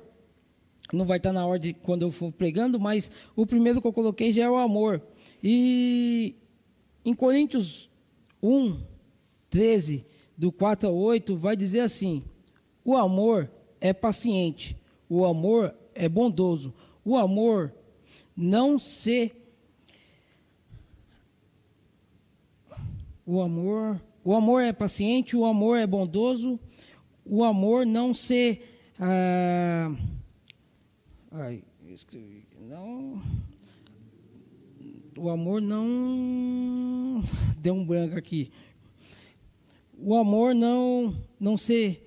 Não 0.91 1.05
vai 1.05 1.19
estar 1.19 1.31
na 1.31 1.45
ordem 1.45 1.73
quando 1.81 2.01
eu 2.01 2.11
for 2.11 2.33
pregando, 2.33 2.77
mas 2.77 3.09
o 3.33 3.45
primeiro 3.45 3.79
que 3.79 3.87
eu 3.87 3.93
coloquei 3.93 4.33
já 4.33 4.43
é 4.43 4.49
o 4.49 4.57
amor. 4.57 5.01
E 5.43 6.35
em 7.03 7.13
Coríntios 7.13 7.89
1, 8.41 8.77
13, 9.49 10.05
do 10.37 10.51
4 10.51 10.89
a 10.89 10.91
8, 10.91 11.37
vai 11.37 11.55
dizer 11.55 11.81
assim: 11.81 12.23
o 12.83 12.95
amor 12.95 13.49
é 13.79 13.93
paciente, 13.93 14.77
o 15.09 15.25
amor 15.25 15.73
é 15.93 16.07
bondoso, 16.07 16.73
o 17.03 17.17
amor 17.17 17.73
não 18.35 18.79
se 18.79 19.31
o 23.25 23.41
amor, 23.41 24.01
o 24.23 24.35
amor 24.35 24.61
é 24.61 24.73
paciente, 24.73 25.35
o 25.35 25.45
amor 25.45 25.77
é 25.77 25.87
bondoso, 25.87 26.59
o 27.25 27.43
amor 27.43 27.85
não 27.85 28.13
se 28.13 28.61
ah, 28.99 29.91
ai, 31.31 31.63
escrevi, 31.87 32.45
não 32.59 33.21
o 35.17 35.29
amor 35.29 35.61
não 35.61 37.23
deu 37.57 37.73
um 37.73 37.85
branco 37.85 38.17
aqui. 38.17 38.51
O 39.97 40.15
amor 40.15 40.55
não 40.55 41.15
não 41.39 41.57
se 41.57 42.01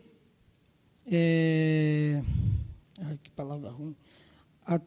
é... 1.06 2.22
Ai, 3.00 3.18
que 3.22 3.30
palavra 3.30 3.70
ruim. 3.70 3.94
A... 4.66 4.80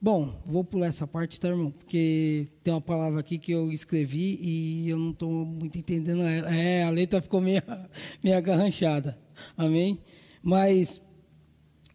Bom, 0.00 0.40
vou 0.46 0.64
pular 0.64 0.86
essa 0.86 1.06
parte, 1.06 1.38
tá, 1.38 1.48
irmão? 1.48 1.70
Porque 1.70 2.48
tem 2.62 2.72
uma 2.72 2.80
palavra 2.80 3.20
aqui 3.20 3.38
que 3.38 3.52
eu 3.52 3.70
escrevi 3.72 4.38
e 4.40 4.88
eu 4.88 4.98
não 4.98 5.10
estou 5.10 5.30
muito 5.30 5.78
entendendo 5.78 6.22
ela. 6.22 6.54
É, 6.54 6.84
a 6.84 6.90
letra 6.90 7.20
ficou 7.20 7.40
meio, 7.40 7.62
meio 8.22 8.36
agarranchada. 8.36 9.18
Amém? 9.56 9.98
Mas 10.42 11.00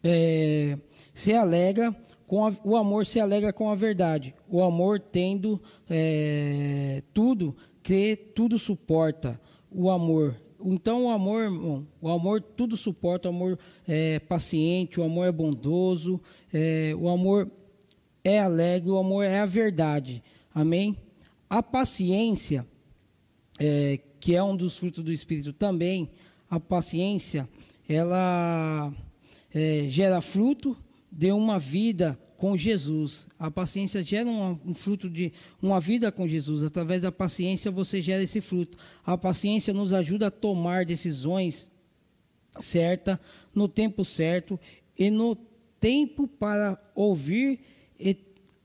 é, 0.04 0.78
se 1.14 1.34
alegra 1.34 1.96
com 2.30 2.46
a, 2.46 2.54
o 2.64 2.78
amor 2.78 3.08
se 3.08 3.20
alegra 3.20 3.52
com 3.52 3.72
a 3.72 3.76
verdade. 3.76 4.36
O 4.48 4.62
amor 4.62 5.00
tendo 5.00 5.60
é, 5.90 7.02
tudo, 7.12 7.58
crê, 7.82 8.16
tudo 8.16 8.60
suporta. 8.60 9.42
O 9.72 9.90
amor 9.90 10.40
então 10.64 11.06
o 11.06 11.10
amor, 11.10 11.44
irmão, 11.44 11.88
o 12.02 12.10
amor 12.10 12.42
tudo 12.42 12.76
suporta, 12.76 13.30
o 13.30 13.32
amor 13.32 13.58
é 13.88 14.20
paciente, 14.20 15.00
o 15.00 15.04
amor 15.04 15.26
é 15.26 15.32
bondoso, 15.32 16.20
é, 16.54 16.94
o 17.00 17.08
amor 17.08 17.50
é 18.26 18.40
alegre, 18.40 18.92
o 18.92 18.98
amor 18.98 19.24
é 19.24 19.40
a 19.40 19.46
verdade. 19.46 20.22
Amém? 20.54 20.98
A 21.50 21.64
paciência, 21.64 22.68
é, 23.58 24.02
que 24.20 24.36
é 24.36 24.44
um 24.44 24.56
dos 24.56 24.78
frutos 24.78 25.02
do 25.02 25.14
Espírito 25.14 25.54
também, 25.54 26.10
a 26.50 26.60
paciência, 26.60 27.48
ela 27.88 28.94
é, 29.54 29.86
gera 29.88 30.20
fruto 30.20 30.76
de 31.12 31.32
uma 31.32 31.60
vida 31.60 32.18
com 32.38 32.56
Jesus. 32.56 33.26
A 33.38 33.52
paciência 33.52 34.02
gera 34.04 34.30
um, 34.30 34.60
um, 34.66 34.74
fruto 34.74 35.10
de 35.10 35.34
uma 35.62 35.80
vida 35.80 36.12
com 36.12 36.28
Jesus. 36.28 36.64
Através 36.64 37.02
da 37.02 37.12
paciência 37.12 37.70
você 37.70 38.02
gera 38.02 38.24
esse 38.24 38.42
fruto. 38.42 38.78
A 39.06 39.18
paciência 39.18 39.74
nos 39.74 39.94
ajuda 39.94 40.28
a 40.28 40.32
tomar 40.32 40.86
decisões 40.86 41.72
certas, 42.62 43.18
no 43.54 43.68
tempo 43.68 44.04
certo 44.04 44.60
e 44.98 45.10
no 45.10 45.36
tempo 45.80 46.28
para 46.28 46.78
ouvir 46.96 47.60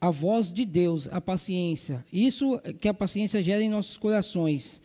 a 0.05 0.11
voz 0.11 0.53
de 0.53 0.67
Deus, 0.67 1.09
a 1.11 1.19
paciência. 1.19 2.05
Isso 2.13 2.61
que 2.79 2.89
a 2.89 2.93
paciência 2.93 3.43
gera 3.43 3.63
em 3.63 3.71
nossos 3.71 3.97
corações. 3.97 4.83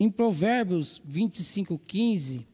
Em 0.00 0.10
Provérbios 0.10 1.00
25, 1.04 1.78
15, 1.78 2.44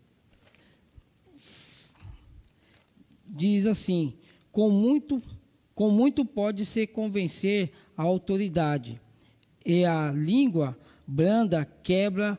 diz 3.27 3.67
assim: 3.67 4.15
com 4.51 4.71
muito, 4.71 5.21
com 5.75 5.91
muito 5.91 6.25
pode 6.25 6.65
se 6.65 6.87
convencer 6.87 7.73
a 7.97 8.03
autoridade, 8.03 9.01
e 9.65 9.85
a 9.85 10.11
língua 10.13 10.77
branda 11.07 11.65
quebra 11.83 12.39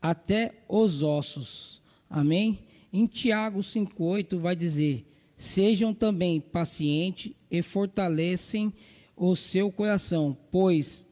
até 0.00 0.54
os 0.68 1.02
ossos. 1.02 1.80
Amém? 2.08 2.58
Em 2.92 3.06
Tiago 3.06 3.60
5,8 3.60 4.38
vai 4.38 4.56
dizer: 4.56 5.06
Sejam 5.36 5.94
também 5.94 6.40
pacientes 6.40 7.32
e 7.50 7.62
fortalecem 7.62 8.72
o 9.16 9.36
seu 9.36 9.70
coração, 9.70 10.36
pois, 10.50 11.06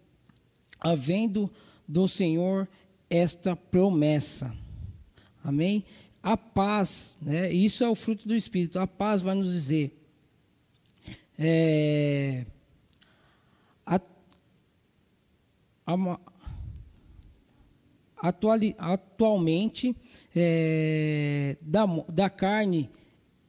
havendo 0.80 1.50
do 1.86 2.08
Senhor 2.08 2.68
esta 3.08 3.54
promessa. 3.54 4.54
Amém? 5.42 5.84
A 6.22 6.36
paz, 6.36 7.16
né? 7.20 7.50
Isso 7.52 7.84
é 7.84 7.88
o 7.88 7.94
fruto 7.94 8.26
do 8.26 8.34
Espírito. 8.34 8.78
A 8.78 8.86
paz 8.86 9.22
vai 9.22 9.34
nos 9.34 9.52
dizer. 9.52 9.94
É, 11.38 12.44
a, 13.86 14.00
a, 15.86 16.18
atuali, 18.20 18.74
atualmente 18.78 19.94
é, 20.34 21.56
da, 21.62 21.86
da 22.08 22.28
carne 22.28 22.90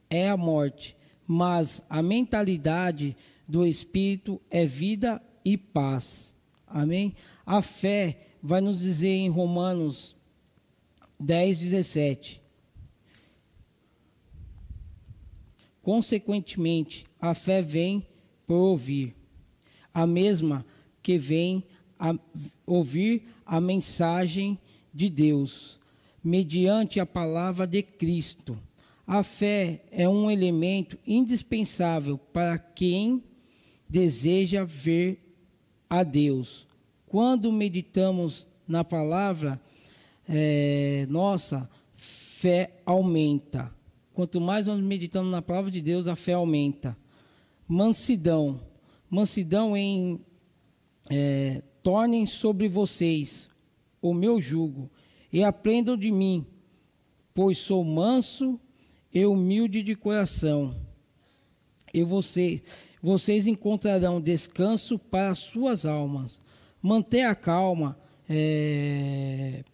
é 0.08 0.28
a 0.28 0.36
morte, 0.36 0.96
mas 1.26 1.82
a 1.88 2.02
mentalidade 2.02 3.16
do 3.48 3.66
espírito 3.66 4.40
é 4.50 4.64
vida 4.64 5.20
e 5.44 5.56
paz. 5.56 6.34
Amém? 6.66 7.14
A 7.44 7.60
fé 7.60 8.28
vai 8.42 8.60
nos 8.60 8.78
dizer 8.78 9.08
em 9.08 9.28
Romanos 9.28 10.16
10, 11.18 11.58
17. 11.58 12.39
Consequentemente, 15.90 17.04
a 17.20 17.34
fé 17.34 17.60
vem 17.60 18.06
por 18.46 18.54
ouvir, 18.54 19.12
a 19.92 20.06
mesma 20.06 20.64
que 21.02 21.18
vem 21.18 21.64
a 21.98 22.14
ouvir 22.64 23.24
a 23.44 23.60
mensagem 23.60 24.56
de 24.94 25.10
Deus, 25.10 25.80
mediante 26.22 27.00
a 27.00 27.04
palavra 27.04 27.66
de 27.66 27.82
Cristo. 27.82 28.56
A 29.04 29.24
fé 29.24 29.82
é 29.90 30.08
um 30.08 30.30
elemento 30.30 30.96
indispensável 31.04 32.16
para 32.16 32.56
quem 32.56 33.24
deseja 33.88 34.62
ver 34.62 35.18
a 35.88 36.04
Deus. 36.04 36.68
Quando 37.04 37.50
meditamos 37.50 38.46
na 38.64 38.84
palavra, 38.84 39.60
é, 40.28 41.04
nossa 41.10 41.68
fé 41.96 42.78
aumenta. 42.86 43.79
Quanto 44.12 44.40
mais 44.40 44.66
nós 44.66 44.80
meditamos 44.80 45.30
na 45.30 45.40
palavra 45.40 45.70
de 45.70 45.80
Deus, 45.80 46.06
a 46.08 46.16
fé 46.16 46.32
aumenta. 46.32 46.96
Mansidão. 47.66 48.60
Mansidão 49.08 49.76
em 49.76 50.20
é, 51.10 51.62
tornem 51.82 52.26
sobre 52.26 52.68
vocês 52.68 53.48
o 54.00 54.14
meu 54.14 54.40
jugo 54.40 54.90
e 55.32 55.42
aprendam 55.42 55.96
de 55.96 56.10
mim, 56.10 56.46
pois 57.34 57.58
sou 57.58 57.84
manso 57.84 58.58
e 59.12 59.24
humilde 59.26 59.82
de 59.82 59.94
coração. 59.94 60.74
E 61.92 62.02
vocês, 62.02 62.62
vocês 63.02 63.46
encontrarão 63.46 64.20
descanso 64.20 64.98
para 64.98 65.34
suas 65.34 65.84
almas. 65.84 66.40
Manter 66.80 67.22
a 67.22 67.34
calma, 67.34 67.98
é, 68.28 69.64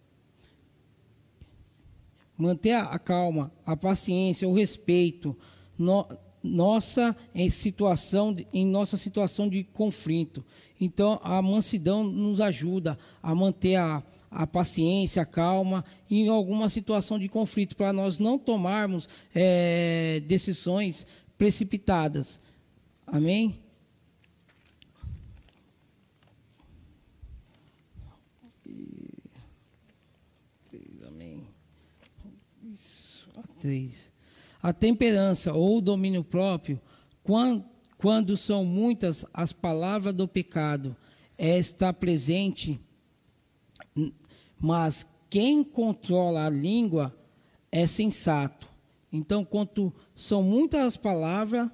manter 2.37 2.73
a 2.73 2.99
calma, 2.99 3.51
a 3.65 3.75
paciência, 3.75 4.47
o 4.47 4.53
respeito, 4.53 5.35
no, 5.77 6.07
nossa 6.43 7.15
em 7.33 7.49
situação 7.49 8.35
em 8.53 8.65
nossa 8.65 8.97
situação 8.97 9.49
de 9.49 9.63
conflito. 9.63 10.45
Então 10.79 11.19
a 11.23 11.41
mansidão 11.41 12.03
nos 12.03 12.39
ajuda 12.39 12.97
a 13.21 13.33
manter 13.33 13.75
a, 13.75 14.03
a 14.29 14.45
paciência, 14.45 15.21
a 15.21 15.25
calma 15.25 15.83
em 16.09 16.29
alguma 16.29 16.69
situação 16.69 17.17
de 17.17 17.27
conflito 17.27 17.75
para 17.75 17.91
nós 17.91 18.19
não 18.19 18.37
tomarmos 18.37 19.09
é, 19.33 20.21
decisões 20.25 21.05
precipitadas. 21.37 22.39
Amém. 23.05 23.66
Isso, 33.37 33.49
a 33.55 33.59
três. 33.59 34.11
A 34.61 34.73
temperança 34.73 35.53
ou 35.53 35.77
o 35.77 35.81
domínio 35.81 36.23
próprio, 36.23 36.79
quando, 37.23 37.63
quando 37.97 38.35
são 38.35 38.65
muitas 38.65 39.25
as 39.33 39.53
palavras 39.53 40.13
do 40.13 40.27
pecado, 40.27 40.95
é 41.37 41.57
estar 41.57 41.93
presente, 41.93 42.79
mas 44.59 45.05
quem 45.29 45.63
controla 45.63 46.45
a 46.45 46.49
língua 46.49 47.15
é 47.71 47.85
sensato. 47.85 48.67
Então, 49.11 49.45
quando 49.45 49.93
são 50.15 50.41
muitas 50.41 50.85
as 50.85 50.97
palavras, 50.97 51.69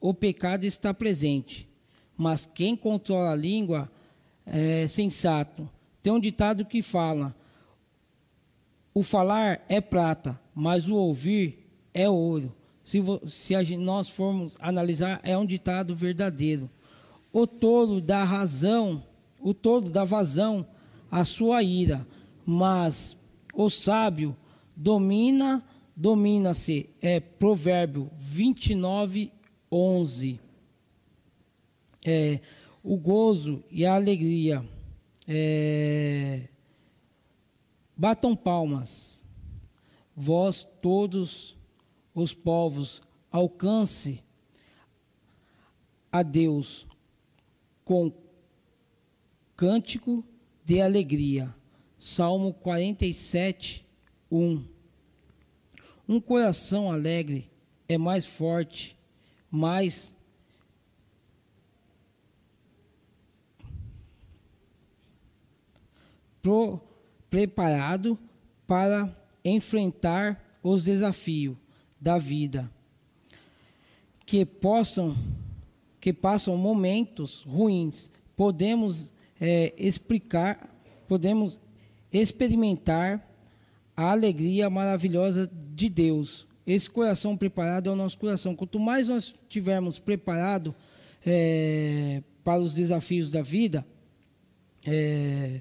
o 0.00 0.14
pecado 0.14 0.64
está 0.64 0.94
presente. 0.94 1.68
Mas 2.16 2.46
quem 2.46 2.76
controla 2.76 3.32
a 3.32 3.36
língua 3.36 3.90
é 4.44 4.86
sensato. 4.86 5.68
Tem 6.02 6.12
um 6.12 6.20
ditado 6.20 6.64
que 6.64 6.82
fala: 6.82 7.34
o 8.94 9.02
falar 9.02 9.64
é 9.68 9.80
prata, 9.80 10.40
mas 10.58 10.88
o 10.88 10.94
ouvir 10.94 11.68
é 11.92 12.08
ouro. 12.08 12.50
Se, 12.82 12.98
se 13.28 13.54
a, 13.54 13.62
nós 13.76 14.08
formos 14.08 14.56
analisar, 14.58 15.20
é 15.22 15.36
um 15.36 15.44
ditado 15.44 15.94
verdadeiro. 15.94 16.70
O 17.30 17.46
tolo 17.46 18.00
dá 18.00 18.24
razão, 18.24 19.04
o 19.38 19.52
tolo 19.52 19.90
dá 19.90 20.02
vazão 20.02 20.66
à 21.10 21.26
sua 21.26 21.62
ira, 21.62 22.06
mas 22.46 23.14
o 23.52 23.68
sábio 23.68 24.34
domina, 24.74 25.62
domina-se. 25.94 26.88
É 27.02 27.20
Provérbio 27.20 28.10
29, 28.16 29.30
11. 29.70 30.40
É, 32.02 32.40
o 32.82 32.96
gozo 32.96 33.62
e 33.70 33.84
a 33.84 33.94
alegria. 33.94 34.64
É, 35.28 36.42
batam 37.96 38.36
palmas, 38.36 39.15
vós 40.16 40.66
todos 40.80 41.54
os 42.14 42.32
povos, 42.32 43.02
alcance 43.30 44.24
a 46.10 46.22
Deus 46.22 46.86
com 47.84 48.10
cântico 49.54 50.24
de 50.64 50.80
alegria. 50.80 51.54
Salmo 52.00 52.54
47, 52.54 53.84
1. 54.30 54.64
Um 56.08 56.20
coração 56.20 56.90
alegre 56.90 57.50
é 57.88 57.98
mais 57.98 58.24
forte, 58.24 58.96
mais 59.50 60.16
pro, 66.40 66.80
preparado 67.28 68.18
para 68.66 69.14
enfrentar 69.48 70.58
os 70.62 70.82
desafios 70.82 71.56
da 72.00 72.18
vida, 72.18 72.70
que 74.24 74.44
possam, 74.44 75.16
que 76.00 76.12
passam 76.12 76.56
momentos 76.56 77.42
ruins, 77.46 78.10
podemos 78.36 79.12
é, 79.40 79.72
explicar, 79.78 80.68
podemos 81.06 81.58
experimentar 82.12 83.24
a 83.96 84.10
alegria 84.10 84.68
maravilhosa 84.68 85.50
de 85.74 85.88
Deus. 85.88 86.46
Esse 86.66 86.90
coração 86.90 87.36
preparado 87.36 87.88
é 87.88 87.92
o 87.92 87.96
nosso 87.96 88.18
coração. 88.18 88.56
Quanto 88.56 88.78
mais 88.78 89.08
nós 89.08 89.34
tivermos 89.48 89.98
preparado 89.98 90.74
é, 91.24 92.22
para 92.42 92.58
os 92.58 92.74
desafios 92.74 93.30
da 93.30 93.42
vida, 93.42 93.86
é, 94.84 95.60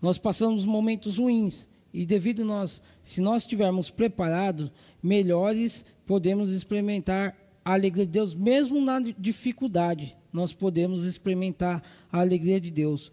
nós 0.00 0.18
passamos 0.18 0.64
momentos 0.64 1.18
ruins. 1.18 1.66
E 1.92 2.06
devido 2.06 2.44
nós, 2.44 2.82
se 3.02 3.20
nós 3.20 3.42
estivermos 3.42 3.90
preparados, 3.90 4.70
melhores, 5.02 5.84
podemos 6.06 6.50
experimentar 6.50 7.36
a 7.64 7.74
alegria 7.74 8.06
de 8.06 8.12
Deus, 8.12 8.34
mesmo 8.34 8.80
na 8.80 8.98
dificuldade, 9.00 10.16
nós 10.32 10.52
podemos 10.52 11.04
experimentar 11.04 11.82
a 12.10 12.20
alegria 12.20 12.60
de 12.60 12.70
Deus. 12.70 13.12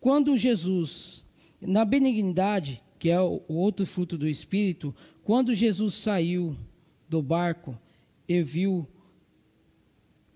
Quando 0.00 0.36
Jesus, 0.36 1.24
na 1.60 1.84
benignidade, 1.84 2.82
que 2.98 3.08
é 3.08 3.20
o 3.20 3.40
outro 3.48 3.86
fruto 3.86 4.18
do 4.18 4.28
Espírito, 4.28 4.94
quando 5.24 5.54
Jesus 5.54 5.94
saiu 5.94 6.56
do 7.08 7.22
barco 7.22 7.78
e 8.28 8.42
viu 8.42 8.86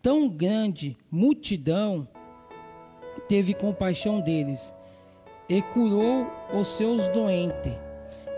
tão 0.01 0.29
grande 0.29 0.97
multidão, 1.11 2.09
teve 3.29 3.55
compaixão 3.55 4.21
deles 4.21 4.73
e 5.49 5.63
curou 5.63 6.27
os 6.53 6.69
seus 6.77 7.07
doentes. 7.09 7.73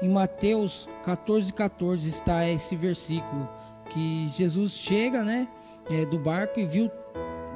Em 0.03 0.09
Mateus 0.09 0.89
14, 1.05 1.53
14 1.53 2.09
está 2.09 2.49
esse 2.49 2.77
versículo 2.77 3.49
que 3.91 4.29
Jesus 4.37 4.73
chega, 4.73 5.25
né, 5.25 5.49
é, 5.91 6.05
do 6.05 6.19
barco 6.19 6.61
e 6.61 6.67
viu 6.67 6.91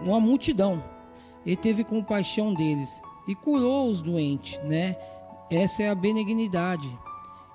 uma 0.01 0.19
multidão. 0.19 0.83
Ele 1.45 1.57
teve 1.57 1.85
compaixão 1.85 2.55
deles 2.55 2.89
e 3.29 3.35
curou 3.35 3.89
os 3.89 4.01
doentes, 4.01 4.59
né? 4.65 4.97
Essa 5.51 5.83
é 5.83 5.91
a 5.91 5.95
benignidade. 5.95 6.89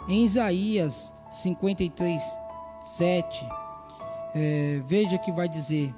Em 0.08 0.24
Isaías 0.24 1.12
53, 1.42 2.22
7, 2.98 3.46
é, 4.36 4.82
veja 4.86 5.18
que 5.18 5.32
vai 5.32 5.50
dizer 5.50 5.94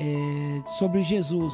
é, 0.00 0.70
sobre 0.78 1.02
Jesus. 1.02 1.52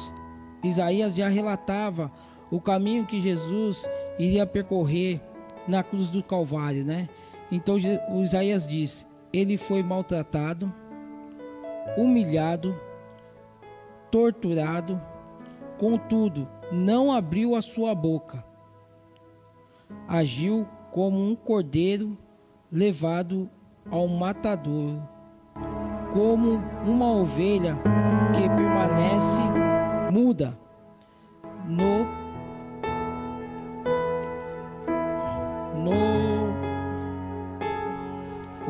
Isaías 0.63 1.15
já 1.15 1.27
relatava 1.27 2.11
o 2.51 2.59
caminho 2.59 3.05
que 3.05 3.21
Jesus 3.21 3.89
iria 4.19 4.45
percorrer 4.45 5.21
na 5.67 5.81
cruz 5.81 6.09
do 6.09 6.21
Calvário, 6.21 6.83
né? 6.83 7.07
Então 7.51 7.77
o 8.09 8.21
Isaías 8.21 8.67
diz: 8.67 9.07
Ele 9.31 9.57
foi 9.57 9.81
maltratado, 9.81 10.71
humilhado, 11.97 12.75
torturado, 14.11 15.01
contudo, 15.79 16.47
não 16.71 17.11
abriu 17.11 17.55
a 17.55 17.61
sua 17.61 17.95
boca. 17.95 18.43
Agiu 20.07 20.67
como 20.91 21.17
um 21.17 21.35
cordeiro 21.35 22.17
levado 22.71 23.49
ao 23.89 24.07
matador, 24.07 25.01
como 26.13 26.61
uma 26.85 27.11
ovelha 27.11 27.77
que 28.33 28.41
permanece 28.49 29.41
muda 30.11 30.57
no 31.65 32.20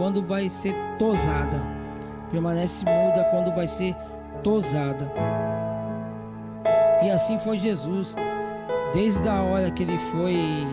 quando 0.02 0.24
vai 0.24 0.50
ser 0.50 0.74
tosada. 0.98 1.62
Permanece 2.32 2.84
muda 2.84 3.24
quando 3.26 3.54
vai 3.54 3.68
ser 3.68 3.96
tosada. 4.42 5.14
E 7.04 7.12
assim 7.12 7.38
foi 7.38 7.60
Jesus. 7.60 8.16
Desde 8.96 9.30
a 9.30 9.44
hora 9.44 9.70
que 9.70 9.84
ele 9.84 10.00
foi 10.00 10.66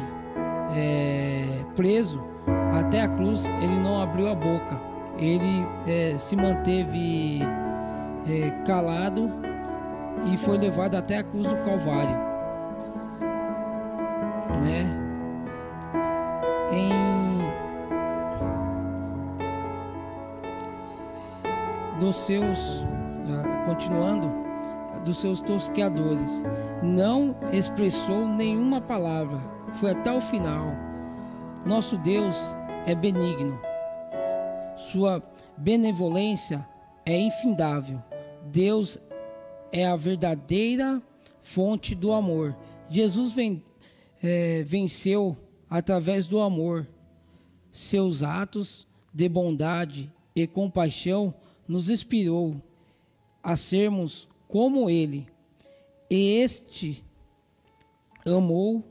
é, 0.74 1.44
preso 1.76 2.24
até 2.72 3.02
a 3.02 3.08
cruz, 3.08 3.44
ele 3.60 3.78
não 3.78 4.00
abriu 4.00 4.30
a 4.30 4.34
boca. 4.34 4.80
Ele 5.18 5.66
é, 5.86 6.16
se 6.16 6.34
manteve 6.34 7.42
é, 8.26 8.50
calado 8.64 9.28
e 10.32 10.38
foi 10.38 10.56
levado 10.56 10.94
até 10.94 11.18
a 11.18 11.22
cruz 11.22 11.46
do 11.46 11.56
Calvário. 11.66 12.16
Né? 14.64 14.77
Dos 22.18 22.26
seus 22.26 22.58
ah, 23.30 23.64
continuando 23.66 24.28
dos 25.04 25.18
seus 25.18 25.40
tosqueadores. 25.40 26.30
Não 26.82 27.36
expressou 27.52 28.26
nenhuma 28.26 28.80
palavra. 28.80 29.38
Foi 29.74 29.92
até 29.92 30.12
o 30.12 30.20
final. 30.20 30.66
Nosso 31.64 31.96
Deus 31.98 32.36
é 32.86 32.94
benigno. 32.94 33.58
Sua 34.90 35.22
benevolência 35.56 36.66
é 37.06 37.18
infindável. 37.18 38.02
Deus 38.46 39.00
é 39.70 39.86
a 39.86 39.96
verdadeira 39.96 41.00
fonte 41.42 41.94
do 41.94 42.12
amor. 42.12 42.56
Jesus 42.90 43.34
é, 44.22 44.62
venceu 44.64 45.36
através 45.70 46.26
do 46.26 46.40
amor. 46.40 46.86
Seus 47.70 48.22
atos 48.22 48.86
de 49.14 49.28
bondade 49.28 50.12
e 50.34 50.46
compaixão 50.46 51.34
nos 51.68 51.88
inspirou 51.90 52.56
a 53.42 53.56
sermos 53.56 54.26
como 54.48 54.88
Ele. 54.88 55.28
E 56.10 56.38
este 56.38 57.04
amou, 58.24 58.82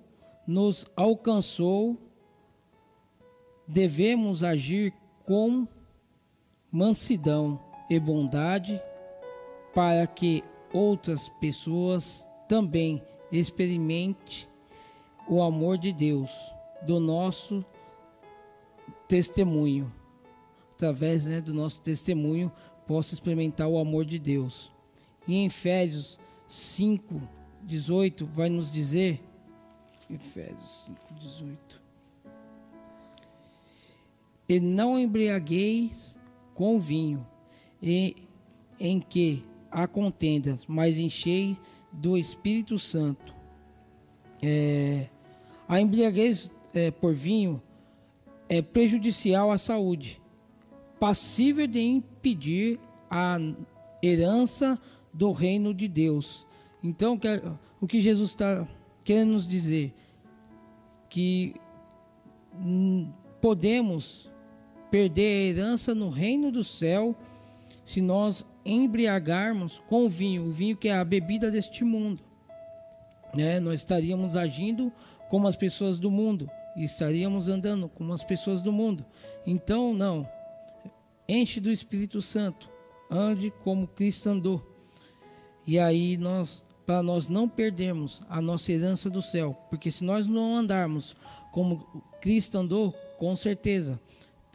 nos 0.47 0.85
alcançou. 0.95 1.97
Devemos 3.67 4.43
agir 4.43 4.93
com 5.25 5.67
mansidão 6.71 7.59
e 7.89 7.99
bondade 7.99 8.81
para 9.73 10.07
que 10.07 10.43
outras 10.73 11.27
pessoas 11.41 12.27
também 12.47 13.01
experimente 13.31 14.47
o 15.27 15.41
amor 15.41 15.77
de 15.77 15.91
Deus 15.91 16.31
do 16.83 16.99
nosso 16.99 17.65
testemunho. 19.07 19.91
Através 20.77 21.25
né, 21.25 21.41
do 21.41 21.55
nosso 21.55 21.81
testemunho, 21.81 22.51
possa 22.85 23.15
experimentar 23.15 23.67
o 23.67 23.79
amor 23.79 24.05
de 24.05 24.19
Deus. 24.19 24.71
E 25.27 25.33
em 25.35 25.47
Efésios 25.47 26.19
5, 26.47 27.19
18, 27.63 28.27
vai 28.27 28.47
nos 28.47 28.71
dizer. 28.71 29.19
Efésios 30.07 30.85
5, 30.85 31.13
18. 31.19 31.81
E 34.47 34.59
não 34.59 34.99
embriagueis 34.99 36.15
com 36.53 36.79
vinho, 36.79 37.25
e, 37.81 38.15
em 38.79 38.99
que 38.99 39.43
há 39.71 39.87
contendas, 39.87 40.63
mas 40.67 40.99
enchei 40.99 41.57
do 41.91 42.15
Espírito 42.15 42.77
Santo. 42.77 43.35
É, 44.43 45.07
a 45.67 45.81
embriaguez 45.81 46.51
é, 46.71 46.91
por 46.91 47.15
vinho 47.15 47.59
é 48.47 48.61
prejudicial 48.61 49.51
à 49.51 49.57
saúde, 49.57 50.21
passível 50.99 51.67
de 51.67 51.81
impedir 51.81 52.79
a 53.09 53.37
herança 54.01 54.79
do 55.13 55.31
reino 55.31 55.73
de 55.73 55.87
Deus. 55.87 56.45
Então, 56.83 57.19
o 57.81 57.87
que 57.87 58.01
Jesus 58.01 58.31
está 58.31 58.67
querendo 59.03 59.33
nos 59.33 59.47
dizer? 59.47 59.93
Que 61.09 61.55
podemos 63.41 64.29
perder 64.89 65.27
a 65.27 65.49
herança 65.49 65.93
no 65.93 66.09
reino 66.09 66.51
do 66.51 66.63
céu 66.63 67.15
se 67.85 68.01
nós 68.01 68.45
embriagarmos 68.65 69.81
com 69.87 70.05
o 70.05 70.09
vinho, 70.09 70.47
o 70.47 70.51
vinho 70.51 70.75
que 70.75 70.89
é 70.89 70.93
a 70.93 71.05
bebida 71.05 71.49
deste 71.49 71.83
mundo. 71.83 72.21
Né? 73.33 73.59
Nós 73.59 73.79
estaríamos 73.79 74.35
agindo 74.35 74.91
como 75.29 75.47
as 75.47 75.55
pessoas 75.55 75.99
do 75.99 76.11
mundo 76.11 76.49
e 76.75 76.83
estaríamos 76.83 77.47
andando 77.47 77.87
como 77.89 78.13
as 78.13 78.23
pessoas 78.23 78.61
do 78.61 78.71
mundo. 78.71 79.05
Então, 79.45 79.93
não. 79.93 80.27
Enche 81.27 81.59
do 81.59 81.71
Espírito 81.71 82.21
Santo. 82.21 82.69
Ande 83.09 83.51
como 83.63 83.87
Cristo 83.87 84.29
andou. 84.29 84.61
E 85.65 85.77
aí 85.77 86.17
nós 86.17 86.65
para 86.85 87.03
nós 87.03 87.27
não 87.27 87.49
perdermos 87.49 88.21
a 88.29 88.39
nossa 88.39 88.71
herança 88.71 89.09
do 89.09 89.21
céu, 89.21 89.53
porque 89.69 89.91
se 89.91 90.05
nós 90.05 90.25
não 90.25 90.55
andarmos 90.55 91.17
como 91.51 91.85
Cristo 92.21 92.57
andou, 92.57 92.93
com 93.17 93.35
certeza 93.35 93.99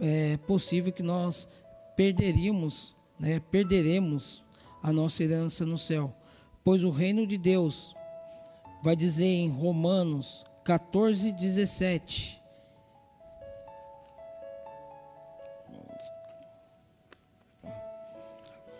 é 0.00 0.38
possível 0.38 0.90
que 0.90 1.02
nós 1.02 1.46
perderíamos 1.94 2.94
né, 3.22 3.38
perderemos 3.38 4.42
a 4.82 4.92
nossa 4.92 5.22
herança 5.22 5.64
no 5.64 5.78
céu. 5.78 6.12
Pois 6.64 6.82
o 6.82 6.90
reino 6.90 7.24
de 7.24 7.38
Deus, 7.38 7.94
vai 8.82 8.96
dizer 8.96 9.26
em 9.26 9.48
Romanos 9.48 10.44
14, 10.64 11.32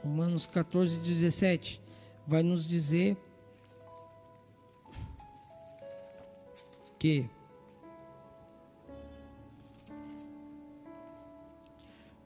Romanos 0.03 0.47
14, 0.47 0.99
17 0.99 1.81
vai 2.27 2.43
nos 2.43 2.69
dizer 2.69 3.17
que 6.99 7.29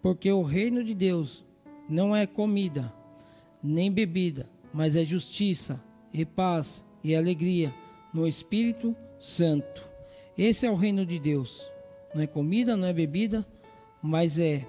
porque 0.00 0.30
o 0.30 0.42
reino 0.42 0.84
de 0.84 0.94
Deus 0.94 1.44
não 1.88 2.14
é 2.14 2.26
comida, 2.26 2.92
nem 3.62 3.90
bebida, 3.90 4.48
mas 4.72 4.94
é 4.94 5.04
justiça 5.04 5.82
e 6.12 6.24
paz 6.24 6.84
e 7.02 7.14
alegria 7.14 7.74
no 8.12 8.26
Espírito 8.26 8.94
Santo. 9.18 9.86
Esse 10.38 10.64
é 10.66 10.70
o 10.70 10.76
reino 10.76 11.04
de 11.04 11.18
Deus. 11.18 11.60
Não 12.14 12.22
é 12.22 12.26
comida, 12.26 12.76
não 12.76 12.86
é 12.86 12.92
bebida, 12.92 13.44
mas 14.00 14.38
é 14.38 14.66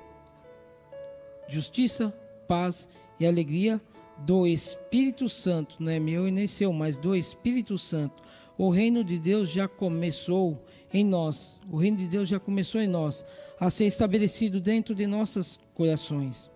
justiça, 1.47 2.13
paz 2.47 2.87
e 3.19 3.25
alegria 3.25 3.81
do 4.19 4.47
Espírito 4.47 5.27
Santo. 5.29 5.77
Não 5.79 5.91
é 5.91 5.99
meu 5.99 6.27
e 6.27 6.31
nem 6.31 6.47
seu, 6.47 6.71
mas 6.71 6.97
do 6.97 7.15
Espírito 7.15 7.77
Santo. 7.77 8.23
O 8.57 8.69
reino 8.69 9.03
de 9.03 9.19
Deus 9.19 9.49
já 9.49 9.67
começou 9.67 10.59
em 10.91 11.03
nós. 11.03 11.59
O 11.69 11.77
reino 11.77 11.97
de 11.97 12.07
Deus 12.07 12.27
já 12.27 12.39
começou 12.39 12.81
em 12.81 12.87
nós 12.87 13.23
a 13.59 13.69
ser 13.69 13.85
estabelecido 13.85 14.59
dentro 14.61 14.95
de 14.95 15.05
nossos 15.05 15.59
corações 15.73 16.49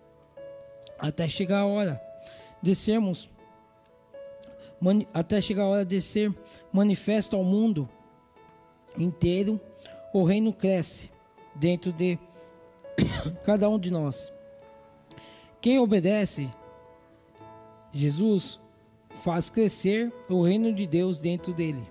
até 1.02 1.28
chegar 1.28 1.62
a 1.62 1.66
hora 1.66 2.00
de 2.62 2.76
sermos 2.76 3.28
até 5.12 5.40
chegar 5.40 5.64
a 5.64 5.68
hora 5.68 5.84
de 5.84 6.00
ser 6.00 6.34
manifesto 6.72 7.36
ao 7.36 7.44
mundo 7.44 7.88
inteiro, 8.98 9.60
o 10.12 10.24
reino 10.24 10.52
cresce 10.52 11.10
dentro 11.54 11.92
de 11.92 12.18
cada 13.44 13.68
um 13.68 13.78
de 13.78 13.92
nós. 13.92 14.32
Quem 15.62 15.78
obedece 15.78 16.52
Jesus 17.92 18.60
faz 19.22 19.48
crescer 19.48 20.12
o 20.28 20.42
reino 20.42 20.74
de 20.74 20.88
Deus 20.88 21.20
dentro 21.20 21.54
dele. 21.54 21.88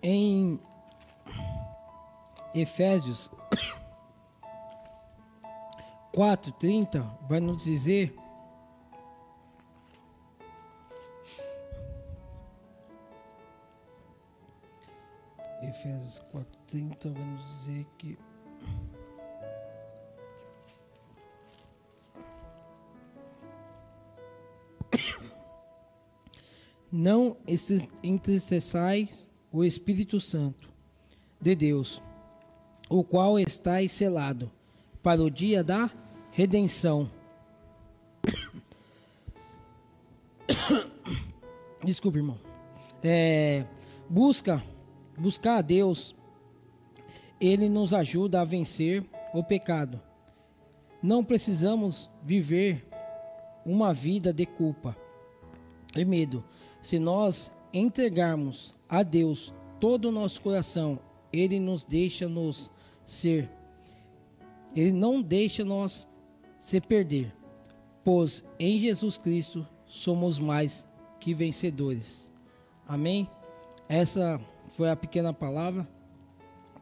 Em 0.00 0.60
Efésios 2.54 3.28
4:30 6.14 7.04
vai 7.28 7.40
nos 7.40 7.64
dizer 7.64 8.14
Efésios 16.16 16.46
4:30 16.70 17.10
vai 17.12 17.24
nos 17.24 17.44
dizer 17.58 17.86
que 17.98 18.18
Não 26.90 27.36
entristeçais 28.02 29.26
o 29.52 29.62
Espírito 29.62 30.18
Santo 30.18 30.70
de 31.38 31.54
Deus, 31.54 32.02
o 32.88 33.04
qual 33.04 33.38
está 33.38 33.86
selado 33.86 34.50
para 35.02 35.22
o 35.22 35.30
dia 35.30 35.62
da 35.62 35.90
redenção. 36.30 37.10
Desculpe, 41.84 42.18
irmão. 42.18 42.38
É, 43.02 43.66
busca, 44.08 44.62
buscar 45.18 45.58
a 45.58 45.62
Deus, 45.62 46.14
Ele 47.40 47.68
nos 47.68 47.92
ajuda 47.92 48.40
a 48.40 48.44
vencer 48.44 49.04
o 49.32 49.42
pecado. 49.42 50.00
Não 51.02 51.24
precisamos 51.24 52.10
viver 52.22 52.86
uma 53.64 53.92
vida 53.92 54.32
de 54.32 54.46
culpa 54.46 54.96
e 55.94 56.04
medo. 56.04 56.44
Se 56.82 56.98
nós 56.98 57.50
entregarmos 57.72 58.74
a 58.88 59.02
Deus 59.02 59.52
todo 59.80 60.08
o 60.08 60.12
nosso 60.12 60.40
coração, 60.40 60.98
Ele 61.32 61.58
nos 61.58 61.84
deixa 61.84 62.28
nos 62.28 62.70
ser. 63.04 63.50
Ele 64.74 64.92
não 64.92 65.22
deixa 65.22 65.64
nós 65.64 66.08
se 66.60 66.80
perder, 66.80 67.34
pois 68.04 68.44
em 68.58 68.78
Jesus 68.78 69.16
Cristo 69.16 69.66
somos 69.86 70.38
mais 70.38 70.86
que 71.20 71.32
vencedores. 71.34 72.30
Amém? 72.86 73.28
Essa 73.88 74.40
foi 74.70 74.90
a 74.90 74.96
pequena 74.96 75.32
palavra 75.32 75.86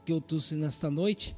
que 0.05 0.13
eu 0.13 0.21
trouxe 0.21 0.55
nesta 0.55 0.91
noite. 0.91 1.37